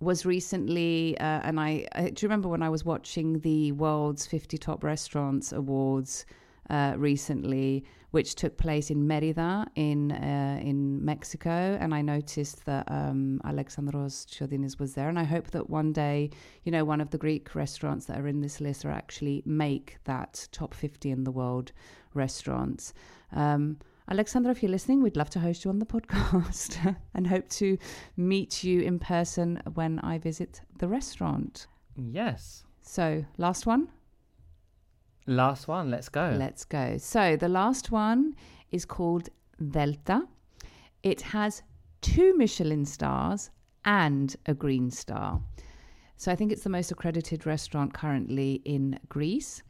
was 0.00 0.24
recently, 0.26 1.16
uh, 1.18 1.40
and 1.44 1.60
I, 1.60 1.86
I 1.92 2.10
do 2.10 2.24
you 2.24 2.28
remember 2.28 2.48
when 2.48 2.62
I 2.62 2.68
was 2.68 2.84
watching 2.84 3.40
the 3.40 3.72
world's 3.72 4.26
50 4.26 4.58
top 4.58 4.82
restaurants 4.82 5.52
awards 5.52 6.24
uh, 6.70 6.94
recently, 6.96 7.84
which 8.10 8.36
took 8.36 8.56
place 8.56 8.90
in 8.90 9.06
Merida 9.06 9.66
in 9.74 10.12
uh, 10.12 10.60
in 10.62 11.04
Mexico, 11.04 11.76
and 11.80 11.94
I 11.94 12.02
noticed 12.02 12.64
that 12.66 12.90
um, 12.90 13.40
Alexandros 13.44 14.26
Tsiotinis 14.26 14.78
was 14.78 14.94
there, 14.94 15.08
and 15.08 15.18
I 15.18 15.24
hope 15.24 15.50
that 15.50 15.68
one 15.68 15.92
day, 15.92 16.30
you 16.64 16.72
know, 16.72 16.84
one 16.84 17.00
of 17.00 17.10
the 17.10 17.18
Greek 17.18 17.54
restaurants 17.54 18.06
that 18.06 18.18
are 18.18 18.28
in 18.28 18.40
this 18.40 18.60
list 18.60 18.84
are 18.84 18.92
actually 18.92 19.42
make 19.44 19.98
that 20.04 20.48
top 20.52 20.74
50 20.74 21.10
in 21.10 21.24
the 21.24 21.32
world 21.32 21.72
restaurants. 22.14 22.94
Um, 23.32 23.78
Alexandra, 24.10 24.52
if 24.52 24.62
you're 24.62 24.70
listening, 24.70 25.02
we'd 25.02 25.16
love 25.16 25.30
to 25.30 25.40
host 25.40 25.64
you 25.64 25.70
on 25.70 25.78
the 25.78 25.86
podcast 25.94 26.96
and 27.14 27.26
hope 27.26 27.48
to 27.48 27.78
meet 28.16 28.62
you 28.62 28.80
in 28.80 28.98
person 28.98 29.62
when 29.74 29.98
I 30.00 30.18
visit 30.18 30.60
the 30.78 30.88
restaurant. 30.88 31.66
Yes. 31.96 32.64
So, 32.80 33.24
last 33.38 33.66
one? 33.66 33.88
Last 35.26 35.68
one, 35.68 35.90
let's 35.90 36.08
go. 36.08 36.34
Let's 36.38 36.64
go. 36.64 36.98
So, 36.98 37.36
the 37.36 37.48
last 37.48 37.90
one 37.90 38.34
is 38.70 38.84
called 38.84 39.30
Delta. 39.70 40.28
It 41.02 41.22
has 41.22 41.62
two 42.02 42.36
Michelin 42.36 42.84
stars 42.84 43.50
and 43.84 44.36
a 44.46 44.54
green 44.54 44.90
star. 44.90 45.40
So, 46.16 46.30
I 46.30 46.36
think 46.36 46.52
it's 46.52 46.64
the 46.64 46.70
most 46.70 46.90
accredited 46.90 47.46
restaurant 47.46 47.94
currently 47.94 48.60
in 48.64 48.98
Greece. 49.08 49.62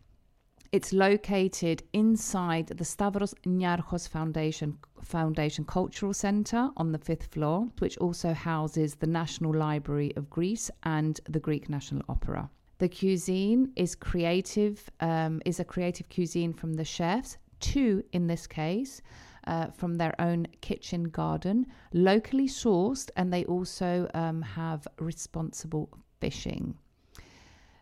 It's 0.73 0.93
located 0.93 1.85
inside 1.93 2.67
the 2.67 2.85
Stavros 2.85 3.33
Niarchos 3.47 4.09
Foundation 4.09 4.77
Foundation 5.03 5.65
Cultural 5.65 6.13
Centre 6.13 6.71
on 6.77 6.91
the 6.91 6.99
fifth 6.99 7.27
floor, 7.27 7.69
which 7.79 7.97
also 7.99 8.33
houses 8.33 8.97
the 8.97 9.07
National 9.07 9.55
Library 9.55 10.13
of 10.17 10.29
Greece 10.31 10.73
and 10.83 11.21
the 11.29 11.39
Greek 11.39 11.69
National 11.69 12.03
Opera. 12.09 12.51
The 12.79 12.89
cuisine 12.89 13.73
is 13.77 13.95
creative, 13.95 14.91
um, 15.01 15.41
is 15.45 15.61
a 15.61 15.65
creative 15.65 16.09
cuisine 16.09 16.53
from 16.53 16.75
the 16.75 16.85
chefs, 16.85 17.39
two 17.61 18.03
in 18.13 18.27
this 18.27 18.47
case, 18.47 19.01
uh, 19.47 19.67
from 19.71 19.95
their 19.95 20.15
own 20.21 20.47
kitchen 20.61 21.05
garden, 21.05 21.67
locally 21.93 22.49
sourced, 22.49 23.11
and 23.17 23.33
they 23.33 23.45
also 23.45 24.09
um, 24.15 24.43
have 24.43 24.89
responsible 24.99 25.89
fishing. 26.21 26.77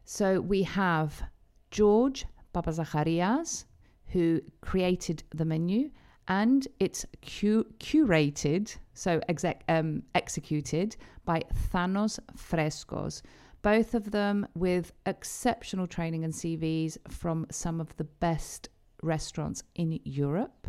So 0.05 0.41
we 0.41 0.63
have 0.65 1.23
George 1.71 2.27
Papazacharias, 2.55 3.65
who 4.09 4.43
created 4.61 5.23
the 5.35 5.45
menu, 5.45 5.91
and 6.29 6.69
it's 6.81 7.07
cu- 7.23 7.65
curated, 7.79 8.77
so 8.95 9.21
exec- 9.29 9.65
um, 9.69 10.03
executed 10.15 10.97
by 11.25 11.43
Thanos 11.73 12.19
Feskos. 12.37 13.23
Both 13.63 13.95
of 13.95 14.11
them 14.11 14.47
with 14.55 14.93
exceptional 15.07 15.87
training 15.87 16.25
and 16.25 16.35
CVs 16.35 16.99
from 17.09 17.47
some 17.51 17.81
of 17.81 17.97
the 17.97 18.05
best 18.05 18.69
restaurants 19.03 19.63
in 19.75 20.01
Europe. 20.05 20.67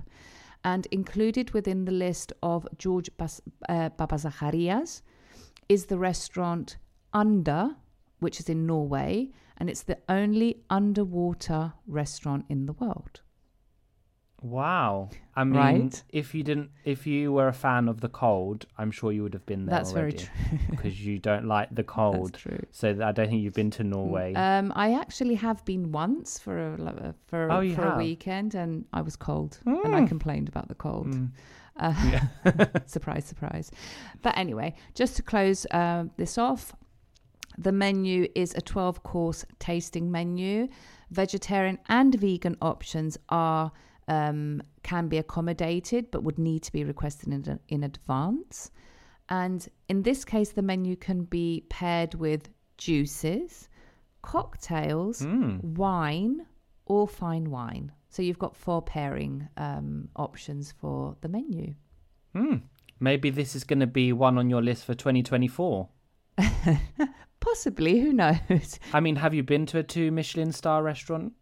And 0.63 0.88
included 0.91 1.51
within 1.51 1.86
the 1.86 1.91
list 1.91 2.32
of 2.41 2.67
George 2.77 3.10
Bas- 3.17 3.41
uh, 3.67 3.89
Papazacharias 3.89 5.01
is 5.67 5.88
the 5.88 5.97
restaurant 5.97 6.77
Under, 7.13 7.75
which 8.19 8.39
is 8.39 8.47
in 8.47 8.65
Norway, 8.65 9.32
and 9.58 9.69
it's 9.69 9.84
the 9.84 9.99
only 10.08 10.63
underwater 10.69 11.73
restaurant 11.86 12.45
in 12.47 12.65
the 12.65 12.73
world. 12.73 13.21
Wow. 14.43 15.10
I 15.36 15.43
mean, 15.45 15.56
Right? 15.60 16.03
if 16.10 16.36
you 16.36 16.43
didn't, 16.43 16.69
if 16.84 17.08
you 17.08 17.32
were 17.34 17.47
a 17.47 17.53
fan 17.53 17.88
of 17.88 18.01
the 18.01 18.10
cold, 18.10 18.65
I'm 18.77 18.91
sure 18.91 19.12
you 19.12 19.23
would 19.23 19.34
have 19.34 19.45
been 19.45 19.65
there 19.65 19.75
That's 19.77 19.91
very 19.91 20.13
true. 20.13 20.29
because 20.69 21.03
you 21.03 21.17
don't 21.17 21.45
like 21.45 21.73
the 21.73 21.84
cold. 21.84 22.34
true. 22.36 22.60
So 22.71 22.89
I 23.03 23.12
don't 23.12 23.29
think 23.29 23.41
you've 23.41 23.53
been 23.56 23.71
to 23.71 23.84
Norway. 23.84 24.34
Um, 24.34 24.71
I 24.75 24.93
actually 24.93 25.36
have 25.36 25.63
been 25.65 25.91
once 25.91 26.38
for 26.38 26.73
a 26.73 26.77
lo- 26.77 27.13
for, 27.27 27.51
Oh, 27.51 27.73
for 27.73 27.93
a 27.93 27.97
weekend, 27.97 28.53
and 28.53 28.86
I 28.93 29.01
was 29.01 29.15
cold, 29.15 29.60
and 29.65 29.95
I 29.95 30.06
complained 30.06 30.49
about 30.49 30.67
the 30.67 30.75
cold. 30.75 31.08
Mm. 31.08 31.32
Uh, 31.77 32.19
surprise, 32.86 33.25
surprise. 33.25 33.71
But 34.21 34.38
anyway, 34.38 34.75
just 34.93 35.15
to 35.15 35.23
close 35.23 35.65
uh, 35.71 36.06
this 36.17 36.38
off, 36.38 36.73
the 37.58 37.71
menu 37.71 38.27
is 38.36 38.53
a 38.56 38.62
12 38.62 39.03
course 39.03 39.45
tasting 39.60 40.12
menu. 40.12 40.67
Vegetarian 41.12 41.79
and 41.89 42.13
vegan 42.15 42.58
options 42.62 43.17
are 43.29 43.71
um, 44.08 44.62
can 44.84 45.08
be 45.08 45.18
accommodated, 45.18 46.12
but 46.12 46.24
would 46.24 46.38
need 46.38 46.63
to 46.63 46.72
be 46.72 46.84
requested 46.84 47.30
in, 47.32 47.60
in 47.70 47.84
advance. 47.84 48.72
And 49.30 49.68
in 49.88 50.04
this 50.04 50.26
case, 50.26 50.52
the 50.52 50.62
menu 50.62 50.96
can 50.96 51.24
be 51.24 51.66
paired 51.70 52.13
with 52.16 52.50
juices, 52.78 53.70
cocktails, 54.22 55.22
Mm. 55.22 55.63
wine, 55.78 56.46
or 56.86 57.08
fine 57.08 57.50
wine. 57.50 57.92
So 58.10 58.22
you've 58.22 58.39
got 58.39 58.56
four 58.56 58.82
pairing 58.82 59.48
um, 59.58 60.10
options 60.16 60.72
for 60.72 61.16
the 61.22 61.30
menu. 61.30 61.74
Hmm. 62.36 62.58
Maybe 63.00 63.30
this 63.30 63.56
is 63.56 63.63
going 63.63 63.80
to 63.80 63.88
be 63.88 64.13
one 64.13 64.38
on 64.38 64.50
your 64.50 64.62
list 64.62 64.86
for 64.86 64.94
2024. 64.94 65.89
Possibly, 67.39 68.00
who 68.00 68.13
knows? 68.13 68.80
I 68.94 69.00
mean, 69.00 69.16
have 69.18 69.34
you 69.34 69.44
been 69.44 69.66
to 69.68 69.80
a 69.80 69.84
two 69.84 70.12
Michelin 70.12 70.52
star 70.52 70.82
restaurant? 70.84 71.34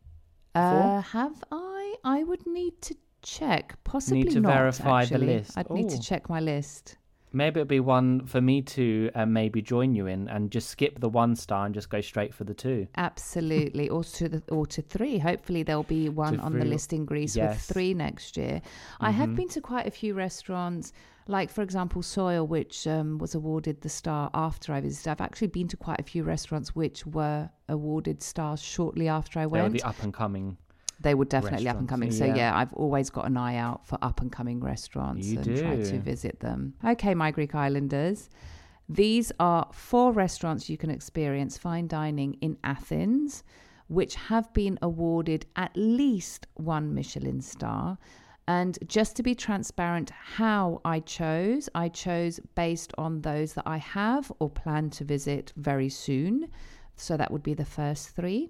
Uh, 0.55 1.01
have 1.01 1.43
I? 1.51 1.70
I 2.03 2.23
would 2.23 2.45
need 2.47 2.81
to 2.83 2.95
check. 3.21 3.77
Possibly 3.83 4.23
to 4.25 4.39
not, 4.39 4.53
verify 4.53 5.05
the 5.05 5.15
actually. 5.15 5.27
list. 5.27 5.57
I'd 5.57 5.69
need 5.69 5.89
to 5.89 5.99
check 5.99 6.29
my 6.29 6.39
list. 6.39 6.97
Maybe 7.33 7.61
it'd 7.61 7.69
be 7.69 7.79
one 7.79 8.25
for 8.25 8.41
me 8.41 8.61
to 8.61 9.09
uh, 9.15 9.25
maybe 9.25 9.61
join 9.61 9.95
you 9.95 10.07
in 10.07 10.27
and 10.27 10.51
just 10.51 10.69
skip 10.69 10.99
the 10.99 11.07
one 11.07 11.37
star 11.37 11.65
and 11.65 11.73
just 11.73 11.89
go 11.89 12.01
straight 12.01 12.33
for 12.33 12.43
the 12.43 12.53
two. 12.53 12.87
Absolutely, 12.97 13.87
or 13.87 14.03
to 14.03 14.27
the 14.27 14.43
or 14.49 14.65
to 14.67 14.81
three. 14.81 15.17
Hopefully, 15.17 15.63
there'll 15.63 15.83
be 15.83 16.09
one 16.09 16.41
on 16.41 16.59
the 16.59 16.65
list 16.65 16.91
in 16.91 17.05
Greece 17.05 17.35
with 17.37 17.43
Yes. 17.45 17.63
Mm-hmm. 17.63 17.73
three 17.73 17.93
next 17.93 18.35
year. 18.35 18.61
I 18.99 19.11
have 19.11 19.33
been 19.33 19.47
to 19.49 19.61
quite 19.61 19.87
a 19.87 19.91
few 19.91 20.13
restaurants, 20.13 20.91
like 21.27 21.49
for 21.49 21.61
example, 21.61 22.01
Soil, 22.01 22.45
which 22.45 22.85
um, 22.85 23.17
was 23.17 23.33
awarded 23.33 23.79
the 23.79 23.87
star 23.87 24.29
after 24.33 24.73
I 24.73 24.81
visited. 24.81 25.09
I've 25.11 25.21
actually 25.21 25.47
been 25.47 25.69
to 25.69 25.77
quite 25.77 26.01
a 26.01 26.03
few 26.03 26.23
restaurants 26.23 26.75
which 26.75 27.05
were 27.05 27.49
awarded 27.69 28.21
stars 28.21 28.61
shortly 28.61 29.07
after 29.07 29.39
I 29.39 29.45
went. 29.45 29.63
They 29.63 29.69
were 29.69 29.77
the 29.77 29.83
up 29.83 30.03
and 30.03 30.13
coming. 30.13 30.57
They 31.01 31.15
were 31.15 31.25
definitely 31.25 31.67
up 31.67 31.77
and 31.77 31.89
coming. 31.89 32.11
So 32.11 32.25
yeah. 32.25 32.35
yeah, 32.35 32.57
I've 32.57 32.73
always 32.73 33.09
got 33.09 33.25
an 33.25 33.37
eye 33.37 33.57
out 33.57 33.87
for 33.87 33.97
up 34.01 34.21
and 34.21 34.31
coming 34.31 34.59
restaurants 34.59 35.27
You 35.27 35.39
and 35.39 35.57
try 35.57 35.75
to 35.75 35.99
visit 35.99 36.39
them. 36.39 36.73
Okay, 36.85 37.15
my 37.15 37.31
Greek 37.31 37.55
Islanders. 37.55 38.29
These 38.87 39.31
are 39.39 39.69
four 39.73 40.11
restaurants 40.11 40.69
you 40.69 40.77
can 40.77 40.89
experience 40.89 41.57
fine 41.57 41.87
dining 41.87 42.33
in 42.41 42.57
Athens, 42.63 43.43
which 43.87 44.15
have 44.15 44.51
been 44.53 44.77
awarded 44.81 45.45
at 45.55 45.71
least 45.75 46.47
one 46.55 46.93
Michelin 46.93 47.41
star. 47.41 47.97
And 48.47 48.77
just 48.87 49.15
to 49.15 49.23
be 49.23 49.33
transparent, 49.33 50.09
how 50.09 50.81
I 50.83 50.99
chose, 50.99 51.69
I 51.73 51.87
chose 51.87 52.39
based 52.55 52.91
on 52.97 53.21
those 53.21 53.53
that 53.53 53.65
I 53.65 53.77
have 53.77 54.31
or 54.39 54.49
plan 54.49 54.89
to 54.91 55.05
visit 55.05 55.53
very 55.55 55.89
soon. 55.89 56.49
So 56.95 57.15
that 57.17 57.31
would 57.31 57.43
be 57.43 57.53
the 57.53 57.65
first 57.65 58.09
three. 58.09 58.49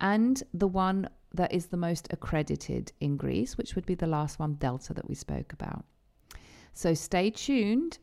And 0.00 0.42
the 0.54 0.68
one 0.68 1.08
that 1.34 1.52
is 1.52 1.66
the 1.66 1.76
most 1.76 2.08
accredited 2.10 2.92
in 3.00 3.16
Greece, 3.16 3.56
which 3.56 3.74
would 3.74 3.86
be 3.86 3.94
the 3.94 4.06
last 4.06 4.38
one, 4.38 4.54
Delta, 4.54 4.94
that 4.94 5.08
we 5.08 5.14
spoke 5.14 5.52
about. 5.52 5.84
So 6.72 6.94
stay 6.94 7.30
tuned 7.30 7.98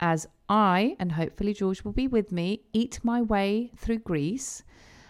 as 0.00 0.26
I, 0.48 0.96
and 0.98 1.12
hopefully 1.12 1.52
George 1.54 1.84
will 1.84 1.92
be 1.92 2.08
with 2.08 2.32
me, 2.32 2.62
eat 2.72 3.00
my 3.02 3.22
way 3.22 3.70
through 3.76 3.98
Greece. 3.98 4.62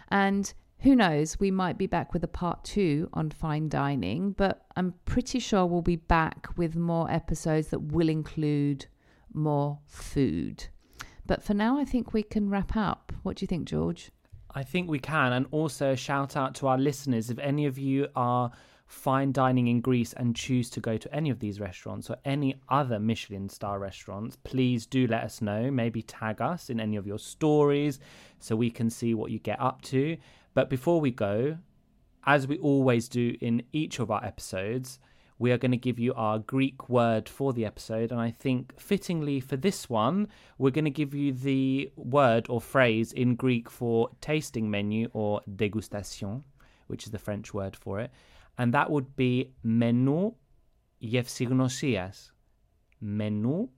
And 0.09 0.53
who 0.81 0.97
knows, 0.97 1.39
we 1.39 1.51
might 1.51 1.79
be 1.79 1.87
back 1.87 2.13
with 2.13 2.25
a 2.25 2.29
part 2.29 2.65
two 2.65 3.09
on 3.13 3.31
fine 3.31 3.69
dining, 3.69 4.33
but 4.33 4.67
I'm 4.77 4.95
pretty 5.05 5.39
sure 5.39 5.67
we'll 5.67 5.83
be 5.83 5.97
back 5.97 6.49
with 6.57 6.75
more 6.75 7.11
episodes 7.11 7.69
that 7.69 7.93
will 7.93 8.09
include 8.09 8.87
more 9.33 9.79
food. 9.87 10.67
But 11.27 11.43
for 11.45 11.55
now, 11.55 11.79
I 11.79 11.85
think 11.85 12.13
we 12.13 12.23
can 12.23 12.51
wrap 12.51 12.77
up. 12.77 13.13
What 13.23 13.37
do 13.37 13.45
you 13.45 13.47
think, 13.47 13.69
George? 13.69 14.11
I 14.55 14.63
think 14.63 14.91
we 14.91 14.99
can. 14.99 15.33
And 15.33 15.47
also, 15.51 15.95
shout 15.95 16.37
out 16.37 16.55
to 16.57 16.67
our 16.67 16.79
listeners. 16.79 17.31
If 17.31 17.39
any 17.39 17.67
of 17.67 17.79
you 17.79 18.09
are 18.17 18.51
fine 18.87 19.31
dining 19.31 19.69
in 19.69 19.81
Greece 19.81 20.13
and 20.15 20.35
choose 20.35 20.69
to 20.71 20.81
go 20.81 20.97
to 20.97 21.15
any 21.15 21.31
of 21.31 21.39
these 21.39 21.61
restaurants 21.61 22.11
or 22.11 22.17
any 22.25 22.61
other 22.69 22.99
Michelin 22.99 23.49
star 23.49 23.79
restaurants, 23.79 24.37
please 24.43 24.85
do 24.87 25.07
let 25.07 25.23
us 25.23 25.41
know. 25.41 25.71
Maybe 25.71 26.03
tag 26.03 26.41
us 26.41 26.71
in 26.71 26.81
any 26.81 26.97
of 26.97 27.07
your 27.07 27.19
stories 27.19 28.01
so 28.41 28.57
we 28.57 28.71
can 28.71 28.91
see 28.91 29.15
what 29.15 29.31
you 29.31 29.39
get 29.39 29.61
up 29.61 29.83
to. 29.83 30.17
But 30.55 30.69
before 30.69 31.01
we 31.01 31.13
go, 31.13 31.57
as 32.27 32.47
we 32.49 32.59
always 32.59 33.09
do 33.09 33.37
in 33.41 33.63
each 33.73 34.01
of 34.01 34.11
our 34.11 34.25
episodes, 34.25 34.99
we 35.41 35.51
are 35.53 35.59
going 35.59 35.71
to 35.71 35.79
give 35.79 35.99
you 35.99 36.13
our 36.15 36.39
Greek 36.39 36.91
word 36.91 37.27
for 37.27 37.55
the 37.55 37.65
episode. 37.65 38.13
And 38.13 38.21
I 38.21 38.31
think 38.31 38.79
fittingly 38.79 39.41
for 39.41 39.57
this 39.57 39.89
one, 39.89 40.29
we're 40.59 40.71
going 40.71 40.85
to 40.85 40.91
give 40.91 41.15
you 41.15 41.33
the 41.33 41.91
word 41.97 42.47
or 42.51 42.61
phrase 42.61 43.11
in 43.15 43.37
Greek 43.37 43.71
for 43.71 44.11
tasting 44.21 44.71
menu 44.71 45.09
or 45.15 45.41
degustation, 45.57 46.43
which 46.89 47.07
is 47.07 47.11
the 47.11 47.19
French 47.19 47.55
word 47.55 47.75
for 47.75 48.01
it. 48.01 48.11
And 48.59 48.75
that 48.75 48.91
would 48.91 49.17
be 49.17 49.55
menu 49.63 50.35
yevsignosias. 51.03 52.33
Menu 53.01 53.71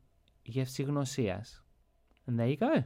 yevsignosias. 0.51 1.61
And 2.27 2.41
there 2.41 2.49
you 2.49 2.57
go. 2.57 2.83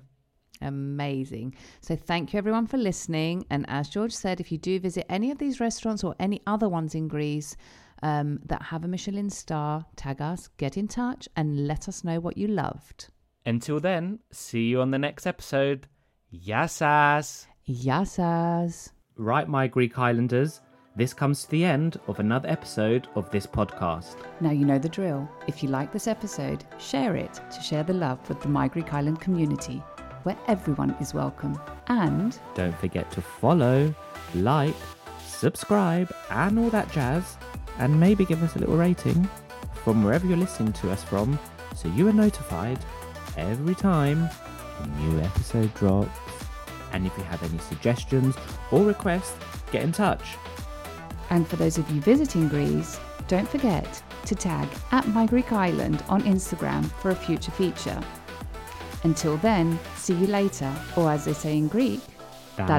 Amazing. 0.61 1.55
So, 1.81 1.97
thank 1.97 2.33
you 2.33 2.39
everyone 2.39 2.67
for 2.67 2.77
listening. 2.77 3.47
And 3.49 3.65
as 3.69 3.89
George 3.89 4.13
said, 4.13 4.39
if 4.39 4.53
you 4.53 4.59
do 4.59 4.79
visit 4.81 5.07
any 5.09 5.31
of 5.31 5.39
these 5.39 5.61
restaurants 5.61 6.05
or 6.05 6.15
any 6.19 6.43
other 6.47 6.69
ones 6.69 6.95
in 6.95 7.09
Greece 7.09 7.57
um, 8.03 8.41
that 8.47 8.63
have 8.63 8.85
a 8.85 8.89
Michelin 8.89 9.31
star, 9.31 9.87
tag 9.97 10.21
us, 10.21 10.49
get 10.57 10.77
in 10.77 10.89
touch, 10.89 11.29
and 11.37 11.67
let 11.67 11.89
us 11.89 12.05
know 12.05 12.21
what 12.21 12.37
you 12.37 12.49
loved. 12.49 13.09
Until 13.45 13.81
then, 13.81 14.19
see 14.31 14.69
you 14.69 14.81
on 14.81 14.91
the 14.91 14.99
next 14.99 15.27
episode. 15.27 15.87
Yassas! 16.33 17.47
Yassas! 17.69 18.91
Right, 19.17 19.49
my 19.49 19.67
Greek 19.67 19.99
Islanders, 19.99 20.61
this 20.97 21.13
comes 21.13 21.45
to 21.45 21.51
the 21.51 21.65
end 21.65 22.01
of 22.07 22.21
another 22.21 22.49
episode 22.49 23.07
of 23.17 23.31
this 23.31 23.47
podcast. 23.47 24.17
Now 24.41 24.51
you 24.51 24.65
know 24.65 24.79
the 24.79 24.89
drill. 24.89 25.29
If 25.47 25.63
you 25.63 25.69
like 25.69 25.93
this 25.93 26.07
episode, 26.09 26.65
share 26.79 27.17
it 27.17 27.35
to 27.53 27.63
share 27.63 27.83
the 27.83 27.93
love 27.93 28.27
with 28.29 28.41
the 28.41 28.49
My 28.49 28.67
Greek 28.67 28.95
Island 28.95 29.21
community, 29.21 29.83
where 30.23 30.39
everyone 30.49 30.97
is 31.01 31.13
welcome. 31.13 31.61
And 31.89 32.39
Don't 32.55 32.77
forget 32.79 33.11
to 33.13 33.21
follow, 33.21 33.95
like, 34.35 34.75
subscribe, 35.27 36.11
and 36.31 36.59
all 36.59 36.71
that 36.71 36.91
jazz. 36.93 37.37
And 37.79 37.99
maybe 37.99 38.25
give 38.25 38.43
us 38.43 38.57
a 38.57 38.59
little 38.59 38.77
rating 38.77 39.29
from 39.85 40.03
wherever 40.03 40.27
you're 40.27 40.37
listening 40.37 40.73
to 40.75 40.91
us 40.91 41.03
from 41.05 41.39
so 41.75 41.89
you 41.89 42.09
are 42.09 42.13
notified 42.13 42.79
every 43.37 43.75
time 43.75 44.29
a 44.81 44.87
new 45.01 45.21
episode 45.21 45.73
drops. 45.75 46.19
And 46.93 47.07
if 47.07 47.17
you 47.17 47.25
have 47.25 47.43
any 47.43 47.59
suggestions 47.59 48.35
or 48.71 48.83
requests, 48.83 49.37
get 49.71 49.83
in 49.83 49.93
touch. 49.93 50.37
And 51.31 51.47
for 51.47 51.57
those 51.57 51.79
of 51.79 51.91
you 51.91 52.01
visiting 52.01 52.49
Greece, 52.49 52.99
don't 53.29 53.49
forget 53.49 54.03
to 54.27 54.35
tag 54.35 54.69
at 54.93 55.07
My 55.09 55.27
Greek 55.27 55.53
Island 55.53 56.03
on 56.09 56.23
Instagram 56.23 56.85
for 57.01 57.11
a 57.11 57.17
future 57.17 57.51
feature. 57.51 58.01
Until 59.05 59.37
then, 59.39 59.79
see 59.97 60.15
you 60.15 60.27
later, 60.27 60.73
or 60.97 61.11
as 61.11 61.25
they 61.25 61.33
say 61.33 61.57
in 61.57 61.69
Greek, 61.69 62.01
Ta 62.57 62.79